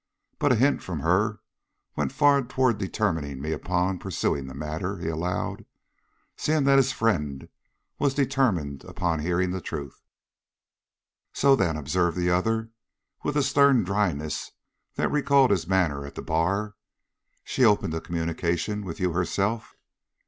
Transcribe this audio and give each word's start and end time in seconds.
But 0.39 0.53
a 0.53 0.55
hint 0.55 0.81
from 0.81 1.01
her 1.01 1.41
went 1.95 2.11
far 2.11 2.41
toward 2.41 2.79
determining 2.79 3.39
me 3.39 3.51
upon 3.51 3.99
pursuing 3.99 4.47
the 4.47 4.55
matter," 4.55 4.97
he 4.97 5.07
allowed, 5.07 5.63
seeing 6.35 6.63
that 6.63 6.77
his 6.77 6.91
friend 6.91 7.49
was 7.99 8.15
determined 8.15 8.83
upon 8.85 9.19
hearing 9.19 9.51
the 9.51 9.61
truth. 9.61 10.01
"So 11.33 11.55
then," 11.55 11.77
observed 11.77 12.17
the 12.17 12.31
other, 12.31 12.71
with 13.23 13.37
a 13.37 13.43
stern 13.43 13.83
dryness 13.83 14.51
that 14.95 15.11
recalled 15.11 15.51
his 15.51 15.67
manner 15.67 16.03
at 16.03 16.15
the 16.15 16.23
bar, 16.23 16.73
"she 17.43 17.63
opened 17.63 17.93
a 17.93 18.01
communication 18.01 18.83
with 18.83 18.99
you 18.99 19.11
herself?" 19.11 19.75